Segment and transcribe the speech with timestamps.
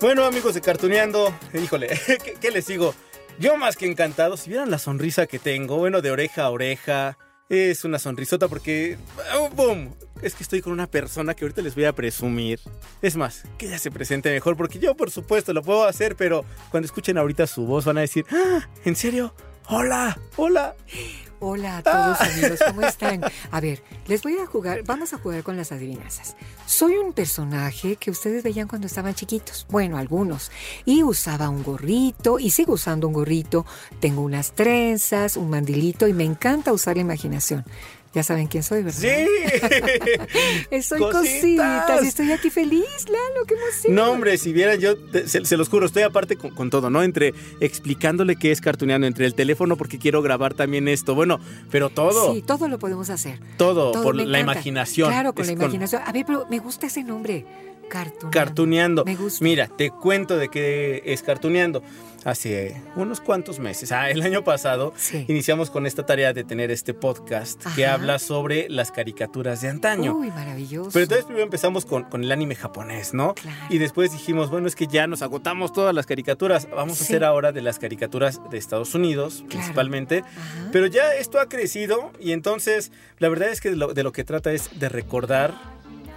[0.00, 1.88] Bueno, amigos de Cartuneando, híjole,
[2.40, 2.94] ¿qué, les digo?
[3.38, 7.18] Yo más que encantado, si vieran la sonrisa que tengo, bueno, de oreja a oreja,
[7.50, 8.96] es una sonrisota porque...
[9.36, 9.94] ¡oh, ¡Boom!
[10.22, 12.60] Es que estoy con una persona que ahorita les voy a presumir.
[13.02, 16.46] Es más, que ella se presente mejor, porque yo por supuesto lo puedo hacer, pero
[16.70, 18.66] cuando escuchen ahorita su voz van a decir, ¡Ah!
[18.86, 19.34] ¿En serio?
[19.68, 20.76] Hola, hola.
[21.42, 23.22] Hola a todos amigos, ¿cómo están?
[23.50, 26.36] A ver, les voy a jugar, vamos a jugar con las adivinanzas.
[26.66, 30.50] Soy un personaje que ustedes veían cuando estaban chiquitos, bueno, algunos,
[30.84, 33.64] y usaba un gorrito y sigo usando un gorrito,
[34.00, 37.64] tengo unas trenzas, un mandilito y me encanta usar la imaginación.
[38.12, 38.98] Ya saben quién soy, ¿verdad?
[39.00, 40.82] Sí.
[40.82, 42.02] Soy Cositas.
[42.02, 43.94] estoy aquí feliz, Lalo, qué emoción.
[43.94, 46.90] No, hombre, si vieran, yo te- se, se los juro, estoy aparte con, con todo,
[46.90, 47.02] ¿no?
[47.04, 51.38] Entre explicándole qué es cartuneando, entre el teléfono porque quiero grabar también esto, bueno,
[51.70, 53.38] pero todo, Sí, todo lo podemos hacer.
[53.56, 55.08] todo, Todo, por la imaginación.
[55.10, 56.02] Claro, con Es la imaginación.
[56.04, 57.46] A ver, pero me gusta ese nombre.
[57.90, 58.30] Cartuneando.
[58.30, 59.04] Cartuneando.
[59.04, 59.44] Me gusta.
[59.44, 61.82] Mira, te cuento de qué es cartuneando.
[62.22, 65.24] Hace unos cuantos meses, ah, el año pasado, Sí.
[65.28, 70.12] iniciamos con esta tarea de tener este podcast que habla sobre las caricaturas de antaño.
[70.14, 70.90] Uy, maravilloso.
[70.92, 73.32] Pero entonces primero empezamos con, con el anime japonés, ¿no?
[73.36, 73.56] Claro.
[73.70, 76.68] Y después dijimos, bueno, es que ya nos agotamos todas las caricaturas.
[76.70, 80.18] Vamos a hacer ahora de las caricaturas de Estados Unidos, principalmente.
[80.18, 80.68] Ajá.
[80.72, 84.12] Pero ya esto ha crecido y entonces la verdad es que de lo, de lo
[84.12, 85.54] que trata es de recordar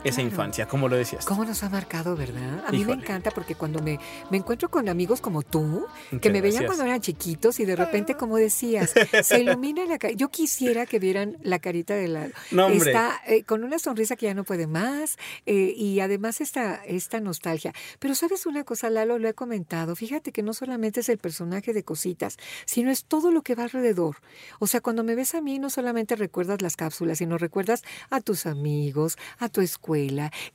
[0.04, 0.30] esa Claro.
[0.30, 1.26] infancia, como lo decías.
[1.26, 2.64] ¿Cómo nos ha marcado, verdad?
[2.68, 3.02] A mí me Híjole.
[3.04, 6.66] encanta porque cuando me, me encuentro con amigos como tú, que Muchas me veían gracias.
[6.68, 10.14] cuando eran chiquitos y de repente, como decías, se ilumina la cara.
[10.14, 12.30] Yo quisiera que vieran la carita de la...
[12.52, 12.68] No.
[12.70, 17.20] Está eh, con una sonrisa que ya no puede más eh, y además esta, esta
[17.20, 17.74] nostalgia.
[18.00, 19.96] Pero sabes una cosa, Lalo, lo he comentado.
[19.96, 23.64] Fíjate que no solamente es el personaje de cositas, sino es todo lo que va
[23.64, 24.18] alrededor.
[24.60, 28.20] O sea, cuando me ves a mí, no solamente recuerdas las cápsulas, sino recuerdas a
[28.22, 29.93] tus amigos, a tu escuela,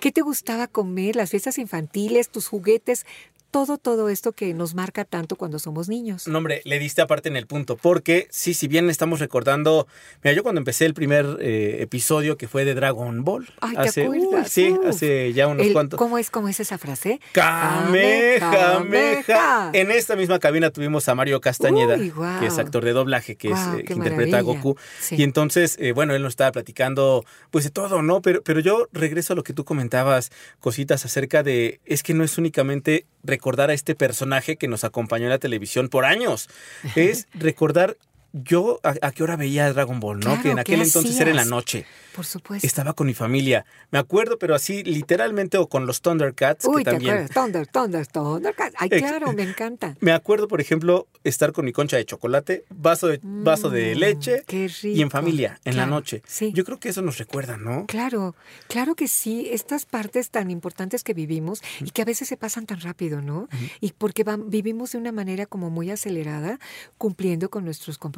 [0.00, 3.06] qué te gustaba comer, las fiestas infantiles, tus juguetes,
[3.50, 6.26] todo, todo esto que nos marca tanto cuando somos niños.
[6.28, 9.86] No, hombre, le diste aparte en el punto, porque sí, si bien estamos recordando,
[10.22, 13.88] mira, yo cuando empecé el primer eh, episodio que fue de Dragon Ball, Ay, ¿te
[13.88, 14.50] hace, uy, acuerdas?
[14.52, 14.86] sí, Uf.
[14.86, 15.98] hace ya unos El- cuantos.
[15.98, 17.20] ¿Cómo es, cómo es esa frase?
[17.32, 19.70] Kamehameha.
[19.72, 23.50] En esta misma cabina tuvimos a Mario Castañeda, Uy, que es actor de doblaje, que,
[23.50, 24.42] es, eh, que interpreta a.
[24.42, 24.76] Goku.
[25.00, 25.16] Sí.
[25.16, 28.22] Y entonces, eh, bueno, él nos estaba platicando, pues de todo, ¿no?
[28.22, 30.30] Pero, pero yo regreso a lo que tú comentabas,
[30.60, 35.24] cositas acerca de, es que no es únicamente recordar a este personaje que nos acompañó
[35.24, 36.48] en la televisión por años,
[36.96, 37.96] es recordar
[38.32, 40.40] yo a, a qué hora veía Dragon Ball, ¿no?
[40.42, 41.86] Que en ¿qué aquel entonces era en la noche.
[42.14, 42.66] Por supuesto.
[42.66, 43.64] Estaba con mi familia.
[43.90, 47.14] Me acuerdo, pero así literalmente o con los Thundercats, Uy, que ¿te también.
[47.14, 47.30] acuerdas?
[47.34, 48.74] Thunder, Thunder, Thundercats.
[48.78, 49.96] Ay, claro, me encanta.
[50.00, 53.98] Me acuerdo, por ejemplo, estar con mi concha de chocolate, vaso de, vaso de Mm,
[53.98, 55.10] leche qué y en rico.
[55.10, 56.22] familia, en la noche.
[56.26, 56.52] sí.
[56.54, 57.86] Yo creo que eso nos recuerda, ¿no?
[57.86, 58.34] Claro,
[58.68, 62.66] claro que sí, estas partes tan importantes que vivimos y que a veces se pasan
[62.66, 63.48] tan rápido, ¿no?
[63.80, 66.58] Y porque vivimos de una manera como muy acelerada,
[66.98, 68.17] cumpliendo con nuestros compromisos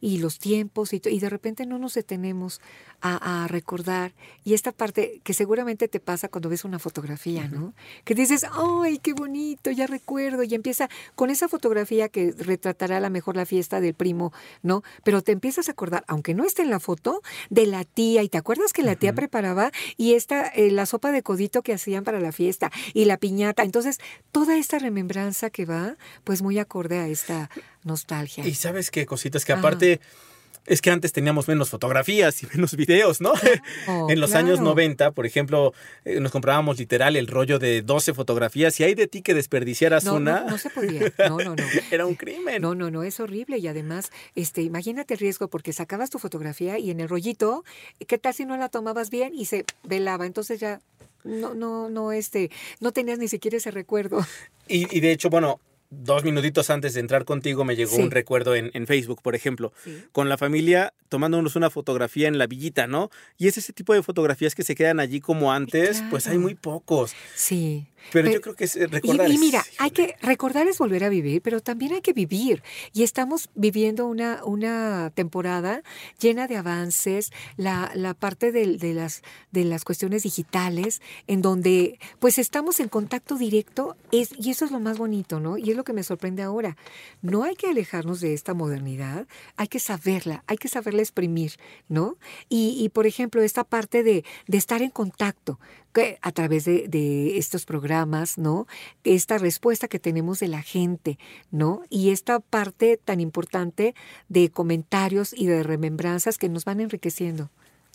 [0.00, 2.60] y los tiempos y, de repente no nos detenemos
[3.00, 4.12] a, a recordar.
[4.44, 7.74] Y esta parte que seguramente te pasa cuando ves una fotografía, ¿no?
[8.04, 9.70] Que dices, ¡ay, qué bonito!
[9.70, 10.42] Ya recuerdo.
[10.42, 14.32] Y empieza con esa fotografía que retratará a lo mejor la fiesta del primo,
[14.62, 14.82] ¿no?
[15.04, 18.22] Pero te empiezas a acordar, aunque no esté en la foto, de la tía.
[18.22, 21.72] Y te acuerdas que la tía preparaba y esta, eh, la sopa de codito que
[21.72, 23.62] hacían para la fiesta y la piñata.
[23.62, 23.98] Entonces,
[24.32, 27.50] toda esta remembranza que va, pues muy acorde a esta
[27.84, 28.46] nostalgia.
[28.46, 29.60] Y sabes qué cositas que Ajá.
[29.60, 30.00] aparte
[30.66, 33.32] es que antes teníamos menos fotografías y menos videos, ¿no?
[34.08, 34.70] en los años claro.
[34.70, 35.72] 90, por ejemplo,
[36.04, 40.04] eh, nos comprábamos literal el rollo de 12 fotografías y hay de ti que desperdiciaras
[40.04, 40.40] No, una.
[40.42, 41.00] no, no se podía.
[41.28, 41.64] No, no, no.
[41.90, 42.60] Era un crimen.
[42.60, 46.78] No, no, no, es horrible y además, este, imagínate el riesgo porque sacabas tu fotografía
[46.78, 47.64] y en el rollito,
[48.06, 50.26] ¿qué tal si no la tomabas bien y se velaba?
[50.26, 50.80] Entonces ya
[51.24, 52.50] no, no, no, este,
[52.80, 54.24] no tenías ni siquiera ese recuerdo.
[54.68, 55.58] Y, y de hecho, bueno,
[55.90, 58.02] dos minutitos antes de entrar contigo me llegó Sí.
[58.02, 60.04] un recuerdo en, en Facebook, por ejemplo, Sí.
[60.12, 63.10] con la familia tomándonos una fotografía en la villita, ¿no?
[63.36, 66.54] Y es ese tipo de fotografías que se quedan allí como antes, pues hay muy
[66.54, 67.12] pocos.
[67.34, 70.16] Sí, Pero, Pero- yo creo que es, eh, Y, recordar y es- mira, hay que
[70.22, 72.62] recordar es volver a vivir, pero también hay que vivir.
[72.92, 75.82] Y estamos viviendo una, una temporada
[76.18, 81.98] llena de avances, la, la parte del- de, las, de las cuestiones digitales, en donde
[82.18, 85.56] pues estamos en contacto directo, es, y eso es lo más bonito, ¿no?
[85.58, 86.76] Y es lo que me sorprende ahora.
[87.22, 89.26] No hay que alejarnos de esta modernidad,
[89.56, 91.52] hay que saberla, hay que saberla exprimir,
[91.88, 92.16] ¿no?
[92.48, 95.58] Y, y, por ejemplo, esta parte de, de estar en contacto
[95.92, 98.66] que a través de, de estos programas, ¿no?
[99.04, 101.18] Esta respuesta que tenemos de la gente,
[101.50, 101.82] ¿no?
[101.88, 103.94] Y esta parte tan importante
[104.28, 107.50] de comentarios y de remembranzas que nos van enriqueciendo.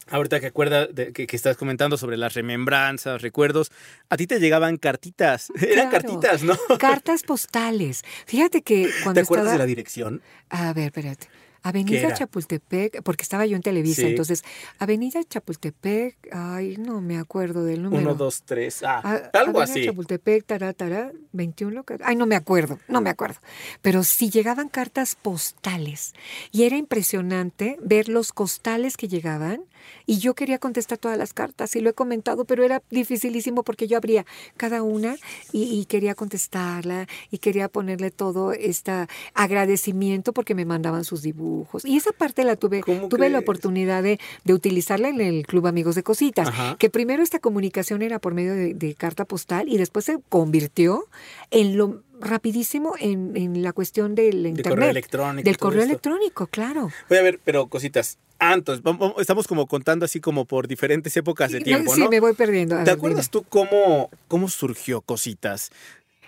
[0.07, 3.71] Ahorita que acuerda de, que, que estás comentando sobre las remembranzas, recuerdos,
[4.09, 5.51] a ti te llegaban cartitas.
[5.59, 6.55] Eran cartitas, ¿no?
[6.77, 8.03] Cartas postales.
[8.27, 9.53] Fíjate que cuando ¿Te acuerdas estaba...
[9.53, 10.21] de la dirección?
[10.49, 11.27] A ver, espérate.
[11.65, 12.13] ¿Qué Avenida?
[12.13, 14.07] Chapultepec, porque estaba yo en Televisa, Sí.
[14.09, 14.43] entonces,
[14.77, 18.03] Avenida Chapultepec, ay, no me acuerdo del número.
[18.03, 18.83] Uno, dos, tres.
[18.83, 19.85] Ah, Ah, algo Avenida así.
[19.85, 23.39] Chapultepec, tará, tará, 21 loca- Ay, no me acuerdo, no me acuerdo.
[23.81, 26.13] Pero sí llegaban cartas postales.
[26.51, 29.63] Y era impresionante ver los costales que llegaban.
[30.07, 33.87] Y yo quería contestar todas las cartas y lo he comentado, pero era dificilísimo porque
[33.87, 34.25] yo abría
[34.57, 35.15] cada una
[35.51, 41.54] y, y quería contestarla y quería ponerle todo este agradecimiento porque me mandaban sus dibujos.
[41.83, 45.67] Y esa parte la tuve, ¿Cómo tuve la oportunidad de, de utilizarla en el Club
[45.67, 46.75] Amigos de Cositas Ajá.
[46.79, 51.05] que primero esta comunicación era por medio de, de carta postal y después se convirtió
[51.51, 54.69] en lo rapidísimo en, en la cuestión del De internet.
[54.73, 55.43] correo electrónico.
[55.45, 55.91] Del correo esto.
[55.91, 56.89] electrónico, claro.
[57.09, 58.17] Voy a ver, pero cositas.
[58.37, 62.09] Antes, vamos- estamos como contando así como por diferentes épocas de tiempo, sí, ¿no?
[62.09, 62.75] me voy perdiendo.
[62.75, 65.71] A ¿Te ver, acuerdas tú cómo, cómo surgió cositas?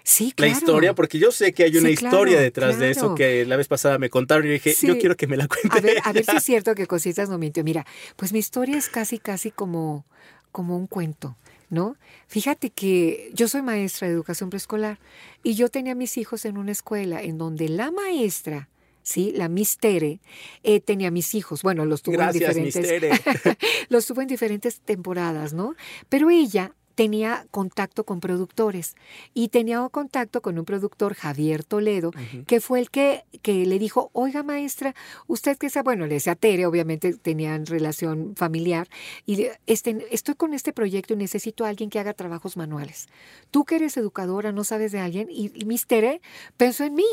[0.10, 0.52] Sí, La claro.
[0.54, 3.58] historia, porque yo sé que hay una Sí, historia claro, detrás de eso que la
[3.58, 4.88] vez pasada me contaron y dije, Sí.
[4.88, 5.78] yo quiero que me la cuente.
[5.78, 7.62] A ver, a ver si es cierto que Cositas no mintió.
[7.66, 10.06] Mira, pues mi historia es casi, casi como,
[10.54, 11.36] como un cuento,
[11.70, 11.98] ¿no?
[12.30, 14.98] Fíjate que yo soy maestra de educación preescolar
[15.44, 18.70] y yo tenía a mis hijos en una escuela en donde la maestra,
[19.04, 19.34] ¿sí?
[19.36, 20.22] La Miss Tere,
[20.64, 21.64] eh, tenía mis hijos.
[21.64, 23.12] Bueno, los tuvo Gracias, en diferentes...
[23.90, 25.76] Los tuvo en diferentes temporadas, ¿no?
[26.08, 28.96] Pero ella tenía contacto con productores
[29.36, 32.10] y tenía contacto con un productor, Javier Toledo,
[32.48, 34.96] que fue el que, que le dijo, oiga maestra,
[35.28, 38.88] usted que sea, bueno, le decía Tere, obviamente tenían relación familiar,
[39.28, 43.06] y le- este, estoy con este proyecto y necesito a alguien que haga trabajos manuales.
[43.52, 46.20] Tú que eres educadora, no sabes de alguien, y, y Miss Tere
[46.58, 47.06] pensó en mí.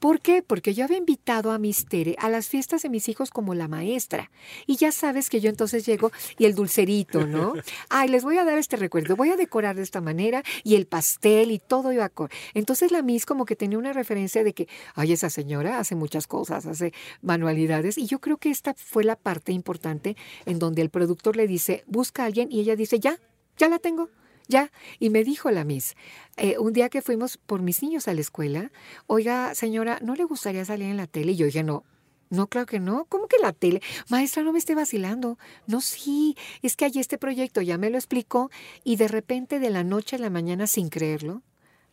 [0.00, 0.42] ¿Por qué?
[0.42, 3.68] Porque yo había invitado a Miss Tere a las fiestas de mis hijos como la
[3.68, 4.32] maestra.
[4.66, 7.52] Y ya sabes que yo entonces llego y el dulcerito, ¿no?
[7.88, 10.86] Ay, les voy a dar este recuerdo, voy a decorar de esta manera y el
[10.86, 12.30] pastel y todo iba a cor.
[12.54, 16.26] Entonces la Miss como que tenía una referencia de que, ay, esa señora hace muchas
[16.26, 16.92] cosas, hace
[17.22, 17.98] manualidades.
[17.98, 20.16] Y yo creo que esta fue la parte importante
[20.46, 23.18] en donde el productor le dice, busca a alguien y ella dice, ya,
[23.56, 24.08] ya la tengo.
[24.50, 25.94] Ya, y me dijo la Miss,
[26.38, 28.72] eh, un día que fuimos por mis niños a la escuela,
[29.06, 31.32] oiga, señora, ¿no le gustaría salir en la tele?
[31.32, 31.84] Y yo dije, no,
[32.30, 33.06] no, claro que no.
[33.08, 33.80] ¿Cómo que la tele?
[34.08, 35.38] Maestra, no me esté vacilando.
[35.66, 38.50] No, sí, es que hay este proyecto, ya me lo explicó,
[38.84, 41.42] y de repente de la noche a la mañana, sin creerlo,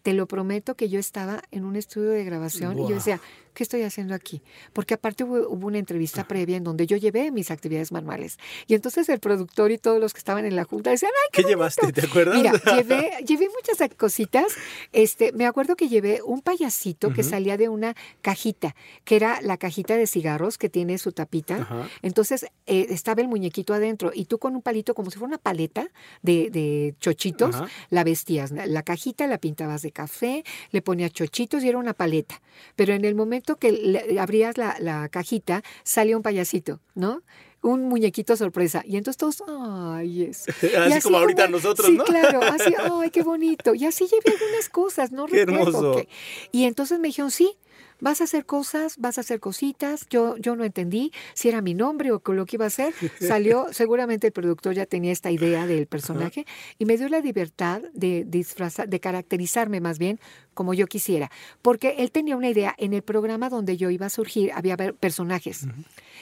[0.03, 3.19] te lo prometo que yo estaba en un estudio de grabación y yo decía,
[3.55, 4.43] ¿qué estoy haciendo aquí?
[4.73, 8.37] Porque aparte hubo, hubo una entrevista previa en donde yo llevé mis actividades manuales.
[8.67, 11.47] Y entonces el productor y todos los que estaban en la junta decían, ¡ay, ¿Qué
[11.47, 11.91] llevaste?
[11.91, 12.37] ¿Te acuerdas?
[12.37, 14.53] Mira, llevé, llevé muchas cositas.
[14.91, 19.57] Este, me acuerdo que llevé un payasito que salía de una cajita, que era la
[19.57, 21.89] cajita de cigarros que tiene su tapita.
[22.01, 25.37] Entonces eh, estaba el muñequito adentro y tú con un palito como si fuera una
[25.37, 25.87] paleta
[26.21, 27.55] de, de chochitos,
[27.89, 28.51] la vestías.
[28.51, 32.41] La cajita la pintabas de café, le ponías chochitos y era una paleta.
[32.75, 37.21] Pero en el momento que le- abrías la, la cajita, salía un payasito, ¿no?
[37.61, 38.83] Un muñequito sorpresa.
[38.85, 40.45] Y entonces todos, ay, es.
[40.77, 42.03] Así como ahorita nosotros, sí, ¿no?
[42.03, 43.73] claro, así, ay, qué bonito.
[43.73, 45.95] Y así llevé algunas cosas, no Qué recuerdo hermoso.
[45.95, 46.07] qué.
[46.51, 47.55] Y entonces me dijeron, sí,
[47.99, 50.07] vas a hacer cosas, vas a hacer cositas.
[50.09, 52.93] Yo, yo no entendí si era mi nombre o lo que iba a hacer.
[53.19, 56.45] Salió, seguramente el productor ya tenía esta idea del personaje
[56.77, 60.19] y me dio la libertad de disfrazar, de caracterizarme más bien
[60.53, 61.31] como yo quisiera.
[61.61, 65.67] Porque él tenía una idea, en el programa donde yo iba a surgir había personajes.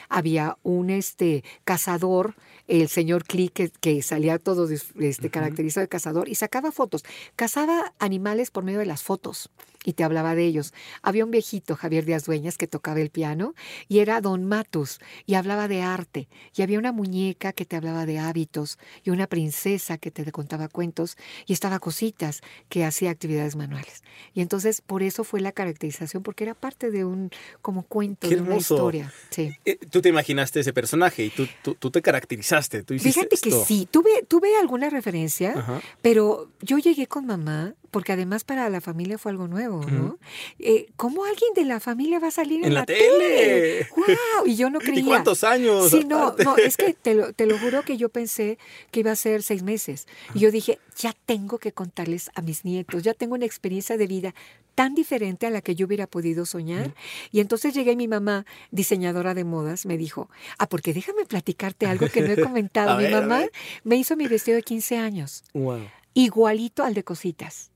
[0.09, 2.35] Había un este cazador,
[2.67, 7.03] el señor Click, que, que salía todo este, caracterizado de cazador y sacaba fotos.
[7.35, 9.49] Cazaba animales por medio de las fotos
[9.83, 10.73] y te hablaba de ellos.
[11.01, 13.53] Había un viejito, Javier Díaz Dueñas, que tocaba el piano,
[13.87, 16.27] y era Don Matus, y hablaba de arte.
[16.55, 20.67] Y había una muñeca que te hablaba de hábitos, y una princesa que te contaba
[20.67, 24.03] cuentos, y estaba Cositas, que hacía actividades manuales.
[24.33, 27.29] Y entonces, por eso fue la caracterización, porque era parte de un
[27.61, 29.11] como cuento, Qué de una historia.
[29.29, 29.51] Sí.
[29.65, 32.83] Eh, Tú te imaginaste ese personaje y tú, tú, tú te caracterizaste.
[32.83, 35.81] Tú hiciste Fíjate que sí, tuve, tuve alguna referencia, Ajá.
[36.01, 40.17] pero yo llegué con mamá, porque además para la familia fue algo nuevo, ¿no?
[40.59, 43.87] Eh, ¿Cómo alguien de la familia va a salir en, En la tele?
[43.95, 44.45] ¡Wow!
[44.45, 45.01] Y yo no creía.
[45.01, 45.89] ¿Y cuántos años?
[45.89, 48.57] Sí, no, no, es que te lo, te lo juro que yo pensé
[48.91, 50.07] que iba a ser seis meses.
[50.33, 54.07] Y yo dije, ya tengo que contarles a mis nietos, ya tengo una experiencia de
[54.07, 54.35] vida
[54.75, 56.95] tan diferente a la que yo hubiera podido soñar.
[57.31, 61.85] Y entonces llegué y mi mamá, diseñadora de modas, me dijo, ah, porque déjame platicarte
[61.85, 62.97] algo que no he comentado.
[62.97, 63.43] Mi ver, mamá
[63.83, 65.81] me hizo mi vestido de 15 años, Wow.
[66.15, 67.69] igualito al de cositas.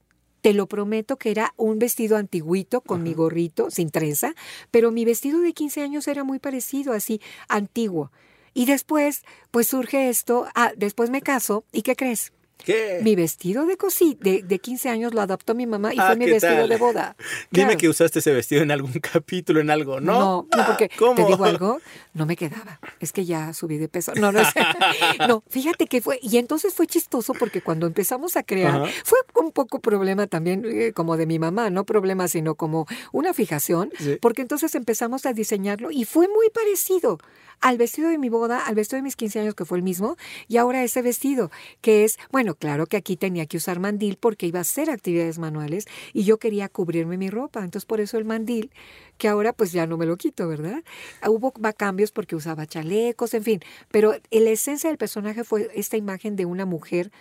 [0.47, 4.33] Te lo prometo que era un vestido antiguito con mi gorrito, sin trenza,
[4.71, 8.13] pero mi vestido de 15 años era muy parecido, así, antiguo.
[8.53, 12.31] Y después, pues surge esto, ah, después me caso, ¿y qué crees?
[12.63, 12.99] ¿Qué?
[13.03, 16.15] Mi vestido de, cosi de, de 15 años lo adoptó mi mamá y Ah, fue
[16.17, 16.69] mi ¿qué vestido tal?
[16.69, 17.15] de boda.
[17.51, 17.77] Dime Claro.
[17.79, 20.13] que usaste ese vestido en algún capítulo, en algo, ¿no?
[20.19, 21.15] No, no, porque ¿Cómo?
[21.15, 21.79] te digo algo,
[22.13, 22.79] no me quedaba.
[22.99, 24.13] Es que ya subí de peso.
[24.15, 24.47] No, no es.
[25.27, 26.19] No, fíjate que fue.
[26.21, 28.91] Y entonces fue chistoso porque cuando empezamos a crear, Ajá.
[29.03, 33.33] fue un poco problema también, eh, como de mi mamá, no problema, sino como una
[33.33, 34.17] fijación, Sí.
[34.21, 37.19] porque entonces empezamos a diseñarlo y fue muy parecido
[37.61, 40.17] al vestido de mi boda, al vestido de mis 15 años, que fue el mismo,
[40.47, 44.47] y ahora ese vestido, que es, bueno, claro que aquí tenía que usar mandil porque
[44.47, 48.25] iba a hacer actividades manuales y yo quería cubrirme mi ropa, entonces por eso el
[48.25, 48.71] mandil,
[49.17, 50.83] que ahora pues ya no me lo quito, ¿verdad?
[51.27, 53.59] Hubo cambios porque usaba chalecos, en fin,
[53.91, 57.11] pero la esencia del personaje fue esta imagen de una mujer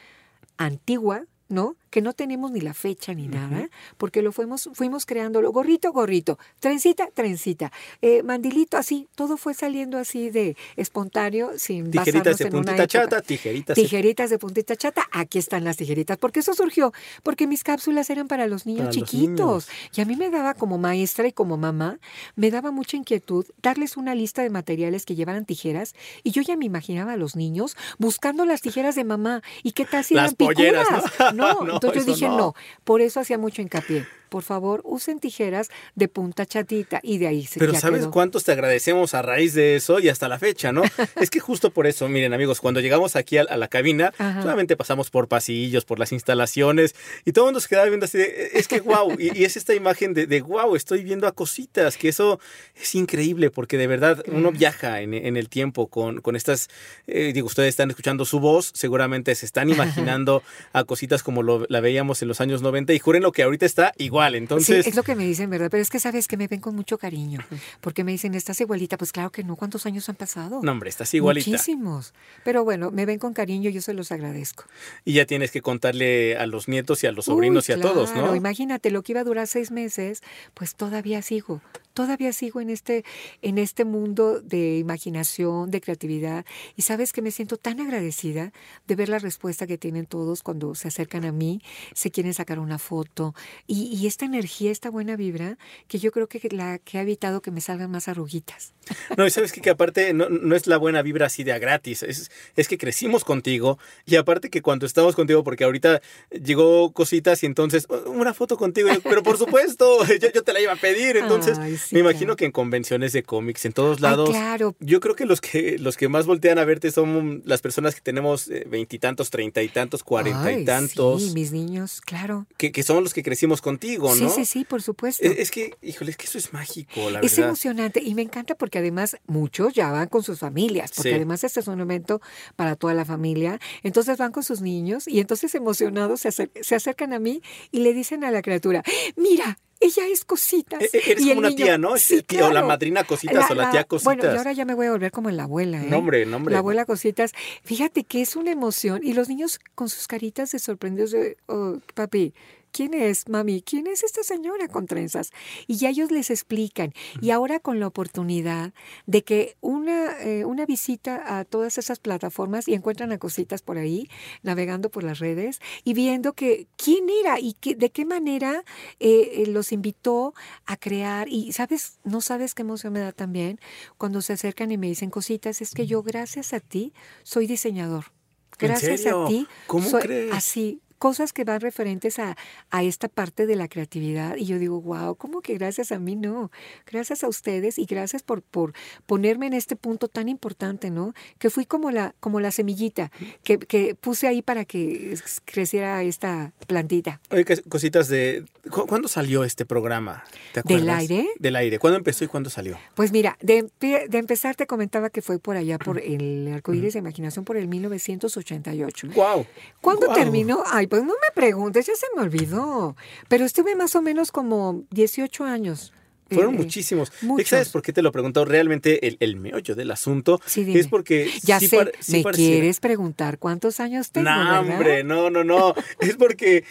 [0.59, 1.77] antigua, ¿no?
[1.97, 6.39] Que no tenemos ni la fecha ni nada, porque lo fuimos, fuimos creándolo, gorrito, gorrito,
[6.61, 7.73] trencita, trencita,
[8.03, 12.65] eh, mandilito, así, todo fue saliendo así de espontáneo, sin Tijeritas basarnos de en una
[12.65, 16.19] puntita chata, tijeritas Tijeritas de puntita chata, aquí están las tijeritas.
[16.19, 19.69] Porque eso surgió, porque mis cápsulas eran para los niños Para los chiquitos.
[19.97, 21.99] Y a mí me daba como maestra y como mamá,
[22.35, 25.95] me daba mucha inquietud darles una lista de materiales que llevaran tijeras.
[26.25, 29.43] Y yo ya me imaginaba a los niños buscando las tijeras de mamá.
[29.63, 31.35] ¿Y qué tal si Las eran polleras, picudas?
[31.35, 31.63] ¿no?
[31.63, 32.37] No, No, entonces yo dije no.
[32.37, 32.55] no.
[32.85, 34.07] Por eso hacía mucho hincapié.
[34.29, 37.01] Por favor, usen tijeras de punta chatita.
[37.03, 38.11] Y de ahí se Pero ya ¿sabes quedó.
[38.11, 40.83] cuántos te agradecemos a raíz de eso y hasta la fecha, no?
[41.21, 44.43] es que justo por eso, miren amigos, cuando llegamos aquí a, a la cabina, Ajá.
[44.43, 48.19] solamente pasamos por pasillos, por las instalaciones y todo el mundo se quedaba viendo así
[48.19, 51.33] de, es que wow, y, y es esta imagen de, de wow, estoy viendo a
[51.33, 52.41] cositas, que eso
[52.75, 56.69] es increíble porque de verdad uno viaja en, en el tiempo con, con estas,
[57.07, 60.43] eh, digo, ustedes están escuchando su voz, seguramente se están imaginando
[60.73, 63.67] a cositas como lo, la veíamos en los años 90 y juren lo que ahorita
[63.67, 64.85] está igual, entonces...
[64.85, 65.69] Sí, es lo que me dicen, ¿verdad?
[65.71, 67.41] Pero es que sabes que me ven con mucho cariño.
[67.81, 68.97] Porque me dicen, ¿estás igualita?
[68.97, 69.57] Pues claro que no.
[69.57, 70.61] ¿Cuántos años han pasado?
[70.63, 71.51] No, hombre, estás igualita.
[71.51, 72.15] Muchísimos.
[72.45, 74.65] Pero bueno, me ven con cariño, yo se los agradezco.
[75.05, 77.81] Y ya tienes que contarle a los nietos y a los sobrinos Uy, y a
[77.81, 78.35] todos, ¿no?
[78.35, 80.23] Imagínate, lo que iba a durar seis meses,
[80.55, 81.61] pues todavía sigo.
[81.97, 83.07] Todavía sigo en este,
[83.41, 86.45] en este mundo de imaginación, de creatividad.
[86.77, 88.53] Y sabes que me siento tan agradecida
[88.87, 91.63] de ver la respuesta que tienen todos cuando se acercan a mí,
[91.95, 93.35] se quieren sacar una foto.
[93.67, 95.57] Y, y esta energía, esta buena vibra,
[95.89, 98.75] que yo creo que la que ha evitado que me salgan más arruguitas.
[99.17, 99.61] No, y sabes qué?
[99.63, 102.77] que aparte no, no es la buena vibra así de a gratis, es, es que
[102.77, 108.11] crecimos contigo y aparte que cuando estamos contigo, porque ahorita llegó cositas y entonces, "Oh,
[108.11, 109.87] una foto contigo, pero por supuesto,
[110.21, 112.37] yo, yo te la iba a pedir, entonces Ay, sí, me imagino claro.
[112.37, 114.75] que en convenciones de cómics, en todos Ay, lados, claro.
[114.81, 118.01] yo creo que los que los que más voltean a verte son las personas que
[118.01, 122.47] tenemos eh, veintitantos, treinta y tantos, cuarenta y tantos, Sí, mis niños, claro.
[122.57, 124.31] que, que somos los que crecimos contigo, Sí, ¿no?
[124.31, 125.25] sí, sí, por supuesto.
[125.27, 127.49] Es, es que, híjole, es que eso es mágico, la Es verdad.
[127.51, 131.15] emocionante y me encanta porque además muchos ya van con sus familias, porque Sí.
[131.15, 132.21] además este es un evento
[132.57, 133.59] para toda la familia.
[133.83, 137.81] Entonces van con sus niños y entonces emocionados se, acer- se acercan a mí y
[137.81, 138.83] le dicen a la criatura,
[139.17, 140.83] mira, ella es cositas.
[140.83, 141.97] E- Eres Y como una niño, tía, ¿no?
[141.99, 144.17] Sí, Tía o la madrina cositas o la tía cositas.
[144.17, 145.87] Bueno, y ahora ya me voy a volver como la abuela, ¿eh?
[145.89, 146.53] No, hombre, no, hombre.
[146.53, 147.33] La abuela cositas.
[147.63, 151.79] Fíjate que es una emoción y los niños con sus caritas de sorprendidos de, oh,
[151.95, 152.33] papi,
[152.77, 153.63] ¿quién es, mami?
[153.63, 155.31] ¿Quién es esta señora con trenzas?
[155.67, 156.93] Y ya ellos les explican.
[157.23, 158.75] Y ahora con la oportunidad
[159.07, 163.79] de que una, eh, una visita a todas esas plataformas y encuentran a cositas por
[163.79, 164.11] ahí,
[164.43, 168.63] navegando por las redes y viendo que quién era y que, de qué manera
[169.01, 170.35] eh, eh, los invitó
[170.67, 171.29] a crear.
[171.31, 173.59] Y sabes, no sabes qué emoción me da también
[173.97, 176.93] cuando se acercan y me dicen cositas, es que yo gracias a ti
[177.23, 178.13] soy diseñador.
[178.59, 180.33] ¿En Gracias a ti ¿Cómo soy crees?
[180.33, 182.37] así cosas que van referentes a,
[182.71, 184.37] a esta parte de la creatividad.
[184.37, 186.17] Y yo digo, wow, ¿cómo que gracias a mí?
[186.17, 186.51] No,
[186.91, 188.73] gracias a ustedes y gracias por, por
[189.07, 191.15] ponerme en este punto tan importante, ¿no?
[191.39, 193.11] Que fui como la, como la semillita
[193.43, 197.21] que, que puse ahí para que creciera esta plantita.
[197.31, 198.45] Oye, cositas de...
[198.71, 200.25] ¿cu- ¿Cuándo salió este programa?
[200.53, 200.99] ¿Te ¿Del acuerdas?
[201.01, 201.29] aire?
[201.39, 201.79] Del aire.
[201.79, 202.79] ¿Cuándo empezó y cuándo salió?
[202.95, 206.99] Pues mira, de, de empezar te comentaba que fue por allá, por el arcoíris de
[207.01, 209.09] imaginación, por el 1988.
[209.15, 209.47] ¡Wow!
[209.81, 210.19] ¿Cuándo Guau.
[210.19, 210.63] terminó?
[210.67, 212.97] Ay, pues no me preguntes, ya se me olvidó.
[213.29, 215.93] Pero estuve más o menos como 18 años.
[216.29, 217.13] Fueron eh, muchísimos.
[217.23, 217.49] muchos.
[217.49, 218.47] ¿Sabes por qué te lo he preguntado?
[218.47, 221.31] Realmente el, el meollo del asunto Sí, es porque...
[221.45, 224.29] Ya sí sé, par- sí ¿me pareciera- quieres preguntar cuántos años tengo?
[224.29, 224.59] No, verdad?
[224.61, 225.75] hombre, no, no, no.
[226.01, 226.65] es porque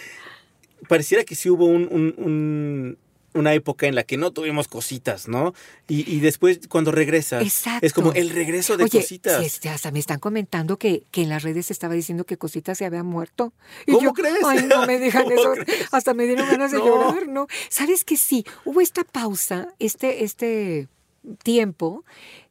[0.89, 2.97] pareciera que sí hubo un, un- un-
[3.35, 5.53] una época en la que no tuvimos cositas, ¿no?
[5.87, 7.85] Y, y después cuando regresas, Exacto.
[7.85, 9.39] es como el regreso de Oye, cositas.
[9.39, 12.37] sí, este, hasta me están comentando que, que en las redes se estaba diciendo que
[12.37, 13.53] Cositas se había muerto.
[13.85, 14.37] Y ¿Cómo yo, crees?
[14.45, 15.51] Ay, no me ¿Cómo eso.
[15.53, 15.87] crees?
[15.91, 16.85] Hasta me dieron ganas de No.
[16.85, 17.47] llorar, ¿no?
[17.69, 18.45] ¿Sabes que sí?
[18.65, 20.87] Hubo esta pausa, este, este
[21.43, 22.03] tiempo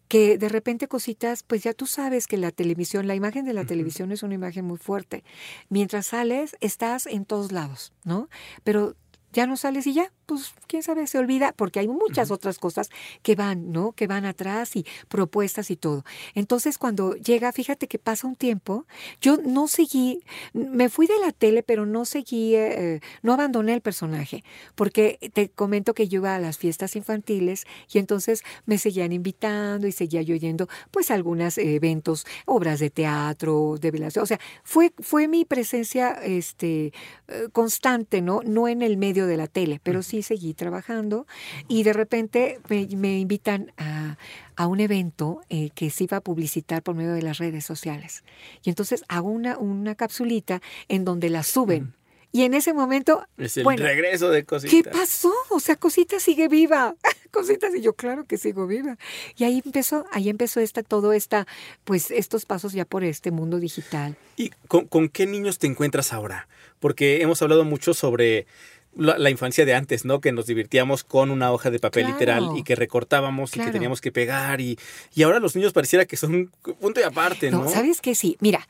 [0.09, 3.65] que de repente cositas, pues ya tú sabes que la televisión, la imagen de la
[3.65, 5.25] televisión es una imagen muy fuerte.
[5.71, 8.29] Mientras sales, estás en todos lados, ¿no?
[8.65, 8.95] Pero
[9.33, 12.91] ya no sales y ya, pues quién sabe, se olvida, porque hay muchas otras cosas
[13.23, 13.93] que van, ¿no?
[13.93, 16.05] Que van atrás y propuestas y todo.
[16.35, 18.87] Entonces, cuando llega, fíjate que pasa un tiempo,
[19.21, 23.81] yo no seguí, me fui de la tele, pero no seguí, eh, no abandoné el
[23.81, 29.13] personaje, porque te comento que yo iba a las fiestas infantiles y entonces me seguían
[29.13, 34.41] invitando y seguía yo oyendo, pues, algunos eventos, obras de teatro, de velación, o sea,
[34.63, 36.93] fue, fue mi presencia, este,
[37.29, 38.41] eh, constante, ¿no?
[38.45, 41.27] No en el medio de la tele, pero sí seguí trabajando
[41.69, 44.17] y de repente me, me invitan a,
[44.57, 48.25] a un evento eh, que se iba a publicitar por medio de las redes sociales.
[48.63, 51.95] Y entonces hago una, una capsulita en donde la suben.
[52.35, 54.73] Y en ese momento, es el bueno, regreso de cositas.
[54.73, 55.33] ¿qué pasó?
[55.51, 56.97] O sea, Cosita sigue viva.
[57.31, 58.99] Cositas y yo, claro que sigo viva.
[59.37, 61.47] Y ahí empezó, ahí empezó esta, todo esta,
[61.85, 64.17] pues estos pasos ya por este mundo digital.
[64.37, 66.49] ¿Y con, con qué niños te encuentras ahora?
[66.81, 68.49] Porque hemos hablado mucho sobre
[68.97, 70.21] la, la infancia de antes, ¿no?
[70.21, 72.19] Que nos divirtíamos con una hoja de papel Claro.
[72.19, 74.79] literal y que recortábamos y que teníamos que pegar y,
[75.15, 77.65] y ahora los niños pareciera que son punto y aparte, ¿no?
[77.65, 78.15] No, ¿sabes qué?
[78.15, 78.67] Sí, mira,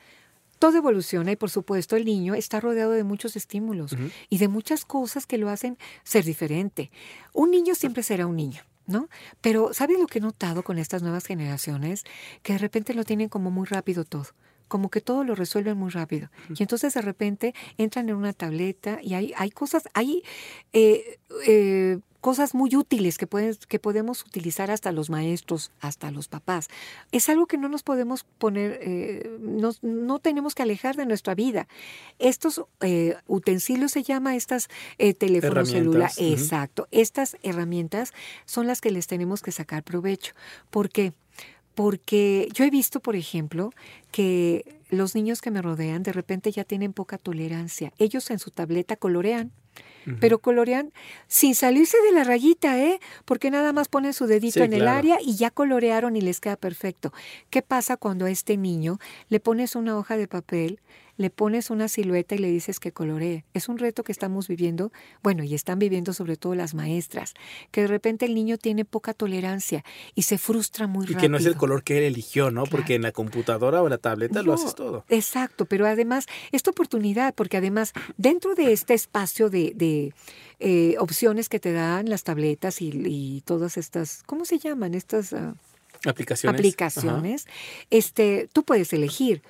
[0.59, 3.95] todo evoluciona y por supuesto el niño está rodeado de muchos estímulos
[4.29, 6.91] y de muchas cosas que lo hacen ser diferente.
[7.33, 8.61] Un niño siempre será un niño.
[8.87, 9.09] ¿No?
[9.41, 12.03] Pero ¿sabes lo que he notado con estas nuevas generaciones?
[12.43, 14.27] Que de repente lo tienen como muy rápido todo,
[14.67, 16.29] como que todo lo resuelven muy rápido.
[16.57, 20.23] Y entonces de repente entran en una tableta y hay, hay cosas, hay
[20.73, 26.27] eh, eh, cosas muy útiles que, pueden, que podemos utilizar hasta los maestros, hasta los
[26.27, 26.69] papás.
[27.11, 31.35] Es algo que no nos podemos poner, eh, nos- no tenemos que alejar de nuestra
[31.35, 31.67] vida.
[32.17, 36.09] Estos eh, utensilios se llama estas eh, teléfonos celular.
[36.09, 36.33] Herramientas, ujú.
[36.43, 36.87] Exacto.
[36.89, 38.11] Estas herramientas
[38.45, 40.33] son las que les tenemos que sacar provecho.
[40.71, 41.13] ¿Por qué?
[41.13, 43.71] Porque yo he visto, por ejemplo,
[44.11, 47.91] que los niños que me rodean de repente ya tienen poca tolerancia.
[47.97, 49.51] Ellos en su tableta colorean,
[50.19, 50.93] pero colorean
[51.27, 52.99] sin salirse de la rayita, ¿eh?
[53.25, 56.39] Porque nada más ponen su dedito Sí, en el área y ya colorearon y les
[56.39, 57.11] queda perfecto.
[57.49, 60.79] ¿Qué pasa cuando a este niño le pones una hoja de papel,
[61.17, 63.45] le pones una silueta y le dices que coloree?
[63.53, 64.91] Es un reto que estamos viviendo,
[65.23, 67.33] bueno, y están viviendo sobre todo las maestras,
[67.71, 71.21] que de repente el niño tiene poca tolerancia y se frustra muy Y rápido.
[71.21, 72.63] que no es el color que él eligió, ¿no?
[72.63, 72.77] Claro.
[72.77, 75.05] Porque en la computadora o la tableta lo haces todo.
[75.09, 80.13] Exacto, pero además, esta oportunidad, porque además, dentro de este espacio de, de,
[80.59, 84.93] eh, opciones que te dan las tabletas y, y todas estas, ¿cómo se llaman?
[84.93, 85.53] Estas ah,
[86.07, 86.59] Aplicaciones.
[86.59, 87.45] aplicaciones,
[87.89, 89.41] este, tú puedes elegir.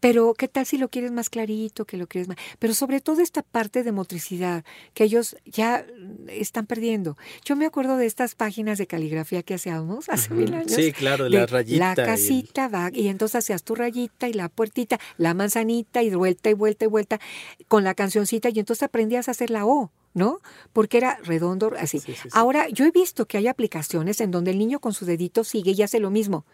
[0.00, 2.38] Pero, ¿qué tal si lo quieres más clarito, que lo quieres más?
[2.58, 5.84] Pero sobre todo esta parte de motricidad que ellos ya
[6.28, 7.18] están perdiendo.
[7.44, 10.72] Yo me acuerdo de estas páginas de caligrafía que hacíamos hace mil años.
[10.72, 11.78] Sí, claro, la rayita.
[11.78, 16.02] La y el- casita va, y entonces hacías tu rayita y la puertita, la manzanita
[16.02, 17.20] y vuelta y vuelta y vuelta
[17.68, 20.40] con la cancioncita y entonces aprendías a hacer la O, ¿no?
[20.72, 22.00] Porque era redondo, así.
[22.00, 22.28] Sí, sí, sí.
[22.32, 25.72] Ahora, yo he visto que hay aplicaciones en donde el niño con su dedito sigue
[25.72, 26.44] y hace lo mismo.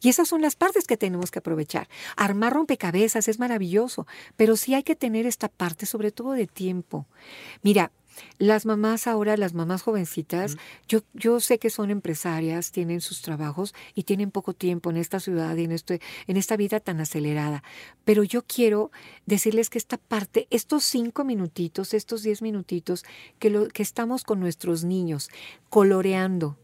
[0.00, 1.88] Y esas son las partes que tenemos que aprovechar.
[2.16, 7.06] Armar rompecabezas es maravilloso, pero sí hay que tener esta parte, sobre todo de tiempo.
[7.62, 7.92] Mira,
[8.38, 10.56] las mamás ahora, las mamás jovencitas,
[10.88, 15.20] yo, yo sé que son empresarias, tienen sus trabajos y tienen poco tiempo en esta
[15.20, 17.62] ciudad y en, este, en esta vida tan acelerada.
[18.04, 18.90] Pero yo quiero
[19.26, 23.04] decirles que esta parte, estos cinco minutitos, estos diez minutitos
[23.38, 25.30] que, lo, que estamos con nuestros niños
[25.68, 26.56] coloreando,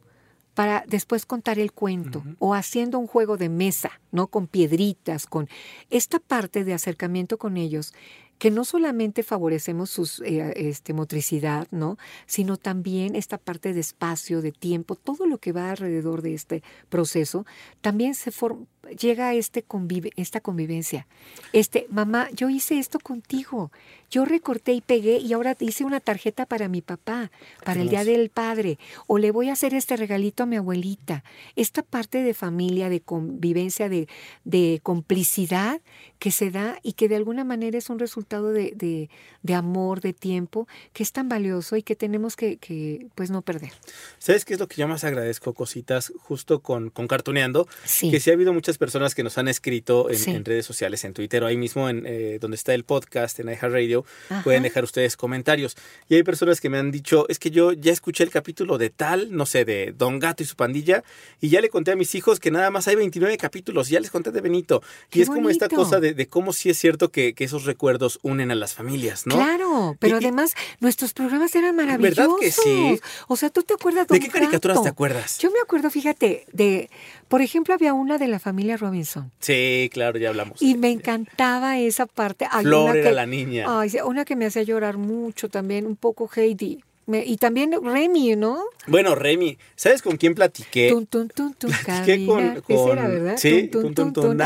[0.54, 4.26] para después contar el cuento o haciendo un juego de mesa, ¿no?
[4.26, 5.48] Con piedritas, con
[5.90, 7.94] esta parte de acercamiento con ellos
[8.42, 11.96] que no solamente favorecemos su este, motricidad, ¿no?
[12.26, 16.64] Sino también esta parte de espacio, de tiempo, todo lo que va alrededor de este
[16.88, 17.46] proceso,
[17.83, 18.66] también se forma
[18.98, 21.07] llega a este convive, esta convivencia.
[21.52, 23.70] Este, mamá, yo hice esto contigo.
[24.11, 27.31] Yo recorté y pegué y ahora hice una tarjeta para mi papá,
[27.64, 28.78] para el Día del Padre.
[29.07, 31.24] O le voy a hacer este regalito a mi abuelita.
[31.57, 34.09] Esta parte de familia, de convivencia, de,
[34.44, 35.81] de complicidad
[36.18, 39.10] que se da y que de alguna manera es un resultado de, de,
[39.42, 43.42] de amor, de tiempo, que es tan valioso y que tenemos que, que, pues no
[43.42, 43.72] perder.
[44.18, 47.68] ¿Sabes qué es lo que yo más agradezco, cositas, justo con, con Cartuneando?
[47.84, 48.10] Sí.
[48.10, 50.30] Que sí ha habido muchas personas que nos han escrito en, Sí.
[50.30, 53.48] en redes sociales, en Twitter o ahí mismo en eh, donde está el podcast, en
[53.48, 54.42] iHeartRadio, Ajá.
[54.44, 55.76] pueden dejar ustedes comentarios.
[56.08, 58.90] Y hay personas que me han dicho, es que yo ya escuché el capítulo de
[58.90, 61.02] tal, no sé, de Don Gato y su pandilla,
[61.40, 64.10] y ya le conté a mis hijos que nada más hay 29 capítulos, ya les
[64.10, 64.82] conté de Benito.
[65.10, 67.64] ¡Qué y es como esta cosa de, de cómo sí es cierto que, que esos
[67.64, 69.35] recuerdos unen a las familias, ¿no?
[69.37, 72.40] Claro, pero Y- además nuestros programas eran ¿Verdad maravillosos.
[72.40, 73.00] que sí?
[73.28, 75.38] O sea, ¿tú te acuerdas ¿De qué caricaturas te acuerdas?
[75.38, 76.88] Yo me acuerdo, fíjate, de,
[77.28, 79.32] por ejemplo, había una de la familia Robinson.
[79.40, 80.62] Sí, claro, ya hablamos.
[80.62, 82.46] Y me encantaba esa parte.
[82.50, 83.66] Hay Flor una era que- la niña.
[83.68, 86.82] Ay, una que me hacía llorar mucho también, un poco Heidi.
[87.06, 88.62] Me- y también Remy, ¿no?
[88.86, 90.88] Bueno, Remy, ¿sabes con quién platiqué?
[90.88, 92.62] Tun, tun, tun, tun, Platiqué caminar.
[92.68, 93.36] Ese era, ¿verdad?
[93.38, 93.68] Sí,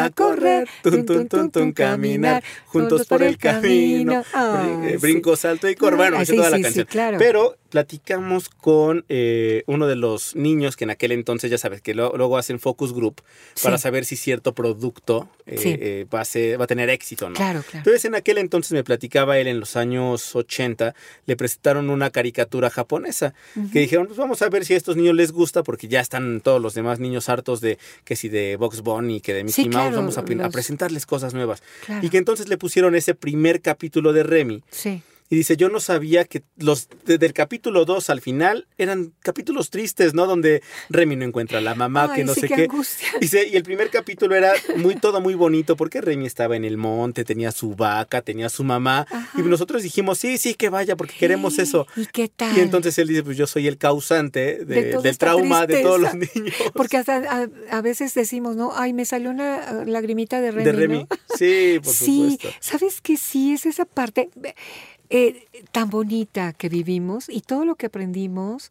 [0.05, 0.69] a correr,
[1.75, 4.97] caminar, juntos por el camino, eh, sí.
[4.99, 5.97] brinco, salto y correr.
[5.97, 6.87] Bueno, Ah, sí, toda la sí, canción.
[6.91, 7.19] claro.
[7.19, 11.95] Pero platicamos con eh, uno de los niños que en aquel entonces, ya sabes, que
[11.95, 13.21] lo- luego hacen focus group
[13.63, 13.83] para Sí.
[13.83, 15.77] saber si cierto producto eh, Sí.
[15.79, 17.37] eh, va, a ser- va a tener éxito no.
[17.37, 17.79] Claro, claro.
[17.79, 20.95] Entonces, en aquel entonces me platicaba él en los años 80,
[21.27, 23.33] le presentaron una caricatura japonesa
[23.73, 26.41] que dijeron, pues vamos a ver si a estos niños les gusta, porque ya están
[26.41, 29.69] todos los demás niños hartos de que si de Box Bunny, que de Mickey Sí,
[29.71, 31.63] Mouse, claro, vamos a, presentarles cosas nuevas.
[31.85, 32.05] Claro.
[32.05, 34.63] Y que entonces le pusieron ese primer capítulo de Remy.
[34.71, 35.03] Sí.
[35.29, 39.71] Y dice, yo no sabía que los desde el capítulo 2 al final eran capítulos
[39.71, 40.27] tristes, ¿no?
[40.27, 42.69] Donde Remy no encuentra a la mamá, Ay, que no sí, sé qué.
[43.21, 46.77] Dice, y el primer capítulo era muy todo muy bonito porque Remy estaba en el
[46.77, 49.07] monte, tenía su vaca, tenía su mamá.
[49.11, 49.31] Ajá.
[49.39, 51.87] Y nosotros dijimos, sí, sí, que vaya porque queremos eso.
[51.97, 52.57] ¿Y qué tal?
[52.57, 55.83] Y entonces él dice, pues yo soy el causante de- De toda del trauma de
[55.83, 56.55] todos los niños.
[56.75, 58.73] Porque hasta a, a veces decimos, ¿no?
[58.77, 60.99] Ay, me salió una lagrimita de Remy, de Remy.
[60.99, 61.09] ¿no?
[61.37, 62.59] Sí, por sí, supuesto.
[62.61, 63.55] ¿sabes que sí?
[63.55, 64.29] Es esa parte
[65.11, 68.71] eh, tan bonita que vivimos y todo lo que aprendimos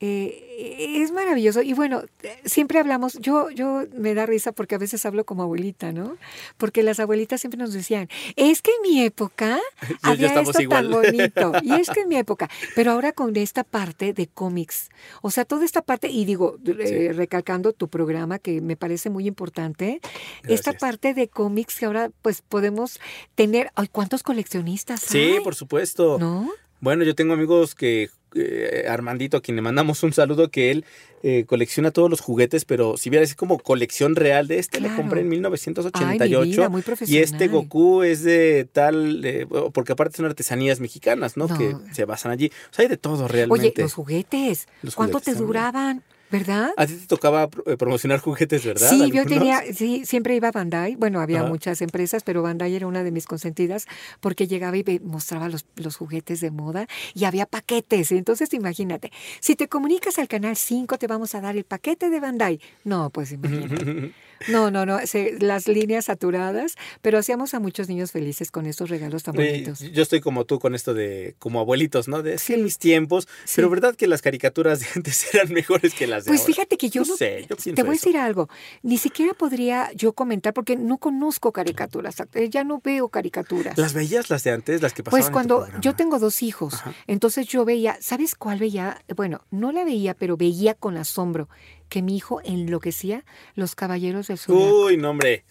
[0.00, 1.62] eh, es maravilloso.
[1.62, 2.02] Y bueno,
[2.44, 6.16] siempre hablamos, yo, yo me da risa porque a veces hablo como abuelita, ¿no?
[6.56, 9.58] Porque las abuelitas siempre nos decían, es que en mi época
[10.02, 10.90] había esto igual.
[10.90, 11.52] tan bonito.
[11.62, 14.90] Y es que en mi época, pero ahora con esta parte de cómics,
[15.22, 19.26] o sea, toda esta parte, y digo, eh, recalcando tu programa que me parece muy
[19.26, 20.00] importante,
[20.46, 23.00] esta parte de cómics que ahora pues podemos
[23.34, 25.40] tener, ay, ¿cuántos coleccionistas Sí, hay?
[25.40, 26.18] por supuesto.
[26.18, 26.50] ¿No?
[26.80, 30.84] Bueno, yo tengo amigos que eh, Armandito, a quien le mandamos un saludo, que él
[31.22, 34.94] eh, colecciona todos los juguetes, pero si vieras es como colección real de este, le
[34.94, 36.40] compré en Ay, 1988.
[36.44, 41.36] mi vida, muy y este Goku es de tal, eh, porque aparte son artesanías mexicanas,
[41.36, 41.46] ¿no?
[41.46, 41.56] No.
[41.58, 42.50] Que se basan allí.
[42.70, 43.68] O sea, hay de todo realmente.
[43.68, 45.46] Oye, los juguetes, Los ¿cuánto juguetes te también.
[45.46, 46.02] duraban?
[46.30, 46.70] ¿Verdad?
[46.76, 48.88] A ti te tocaba eh, promocionar juguetes, ¿verdad?
[48.88, 50.96] Sí, yo tenía, sí, siempre iba a Bandai.
[50.96, 51.48] Bueno, había Ajá.
[51.48, 53.86] muchas empresas, pero Bandai era una de mis consentidas
[54.20, 58.10] porque llegaba y mostraba los, los juguetes de moda y había paquetes.
[58.12, 62.20] Entonces, imagínate, si te comunicas al canal 5, te vamos a dar el paquete de
[62.20, 62.60] Bandai.
[62.84, 64.12] No, pues imagínate.
[64.48, 68.90] No, no, no, se- las líneas saturadas, pero hacíamos a muchos niños felices con estos
[68.90, 69.80] regalos tan bonitos.
[69.80, 72.22] Yo estoy como tú con esto de como abuelitos, ¿no?
[72.22, 72.54] De Sí.
[72.54, 73.54] en mis tiempos, Sí.
[73.56, 76.54] pero verdad que las caricaturas de antes eran mejores que las de Pues ahora.
[76.54, 78.48] fíjate que yo no, sé, yo te voy a decir algo,
[78.82, 83.76] ni siquiera podría yo comentar porque no conozco caricaturas, eh, ya no veo caricaturas.
[83.78, 86.42] ¿Las veías las de antes, las que pasaban Pues en tu cuando yo tengo dos
[86.42, 86.94] hijos, Ajá.
[87.06, 89.02] entonces yo veía, ¿sabes cuál veía?
[89.16, 91.48] Bueno, no la veía, pero veía con asombro
[91.88, 94.86] que mi hijo enloquecía los caballeros del Zodiaco.
[94.86, 95.44] Uy, no, hombre.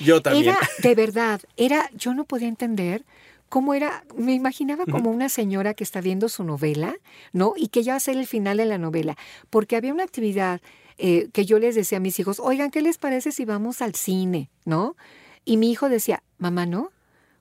[0.00, 0.48] Yo también.
[0.48, 3.04] Era, de verdad, era, yo no podía entender
[3.48, 6.96] cómo era, me imaginaba como una señora que está viendo su novela,
[7.32, 7.54] ¿no?
[7.56, 9.16] Y que ya va a ser el final de la novela,
[9.50, 10.60] porque había una actividad
[10.98, 13.94] eh, que yo les decía a mis hijos, oigan, ¿qué les parece si vamos al
[13.94, 14.96] cine, ¿no?
[15.44, 16.90] Y mi hijo decía, mamá, no,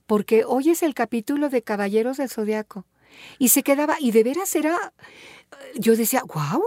[0.06, 2.86] porque hoy es el capítulo de Caballeros del Zodiaco.
[3.40, 4.94] Y se quedaba, y de veras era,
[5.76, 6.62] yo decía, wow.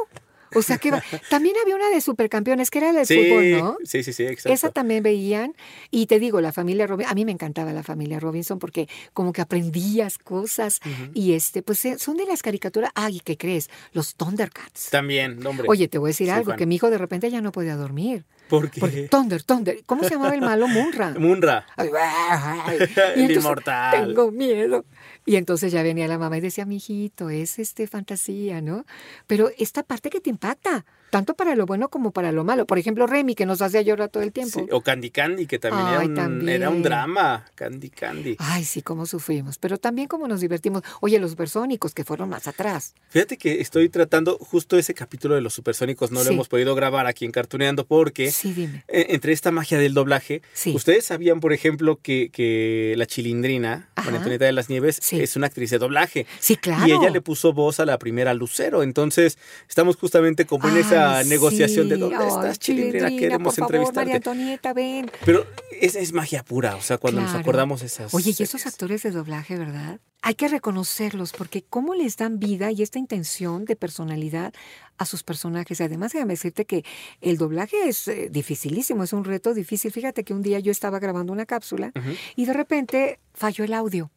[0.54, 0.92] O sea que
[1.30, 3.76] también había una de supercampeones, que era la de sí, fútbol, ¿no?
[3.84, 4.52] sí, sí, sí, exacto.
[4.52, 5.54] Esa también veían.
[5.90, 9.32] Y te digo, la familia Robinson, a mí me encantaba la familia Robinson porque como
[9.32, 10.80] que aprendías cosas.
[11.14, 12.90] Y este, pues eh, son de las caricaturas.
[12.94, 13.70] Ay, ¿qué crees?
[13.92, 14.90] Los Thundercats.
[14.90, 15.66] También, hombre.
[15.68, 16.58] Oye, te voy a decir algo, fan.
[16.58, 18.24] que mi hijo de repente ya no podía dormir.
[18.48, 18.80] ¿Por qué?
[18.80, 19.82] Porque Thunder, Thunder.
[19.86, 20.68] ¿Cómo se llamaba el malo?
[20.68, 21.14] Munra.
[21.18, 21.66] Munra.
[21.76, 22.78] Ay, ay.
[23.16, 24.06] Y entonces, inmortal.
[24.06, 24.84] Tengo miedo.
[25.26, 28.86] Y entonces ya venía la mamá y decía, mijito, es este fantasía, ¿no?
[29.26, 32.66] Pero esta parte que te impacta, tanto para lo bueno como para lo malo.
[32.66, 34.60] Por ejemplo, Remy, que nos hacía llorar todo el tiempo.
[34.60, 36.48] Sí, O Candy Candy, que también, era, un, también.
[36.48, 37.44] era un drama.
[37.54, 38.36] Candy Candy.
[38.38, 39.58] Ay, sí, cómo sufrimos.
[39.58, 40.82] Pero también cómo nos divertimos.
[41.00, 42.94] Oye, los supersónicos que fueron más atrás.
[43.08, 47.06] Fíjate que estoy tratando justo ese capítulo de los supersónicos, no lo hemos podido grabar
[47.06, 48.84] aquí en Cartuneando porque Sí, dime.
[48.88, 50.74] eh, entre esta magia del doblaje, Sí.
[50.74, 53.88] ustedes sabían, por ejemplo, que, que la chilindrina.
[53.96, 56.26] María Antonieta de las Nieves, es una actriz de doblaje.
[56.38, 56.86] Sí, claro.
[56.86, 58.82] Y ella le puso voz a la primera Lucero.
[58.82, 59.36] Entonces,
[59.68, 63.94] estamos justamente como en esa Ay, negociación de dónde Ay, estás, Chilindrina, queremos por favor,
[63.94, 64.16] María.
[64.16, 65.10] Antonieta, ven.
[65.24, 65.46] Pero
[65.80, 68.12] esa es magia pura, o sea, cuando nos acordamos esas.
[68.14, 70.00] Oye, y esos actores de doblaje, ¿verdad?
[70.22, 74.52] Hay que reconocerlos porque cómo les dan vida y esta intención de personalidad
[74.98, 75.80] a sus personajes.
[75.80, 76.84] Además, déjame decirte que
[77.20, 79.92] el doblaje es eh, dificilísimo, es un reto difícil.
[79.92, 81.92] Fíjate que un día yo estaba grabando una cápsula
[82.34, 84.10] y de repente falló el audio.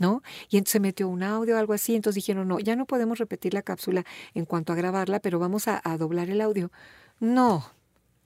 [0.00, 0.22] ¿No?
[0.48, 3.18] Y entonces se metió un audio o algo así, entonces dijeron, no, ya no podemos
[3.18, 6.72] repetir la cápsula en cuanto a grabarla, pero vamos a, a doblar el audio.
[7.20, 7.70] No,